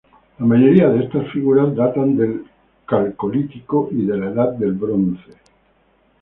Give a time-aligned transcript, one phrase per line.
[0.39, 2.43] La mayoría de estas figuras datan del
[2.87, 5.31] Calcolítico y de la Edad del Bronce.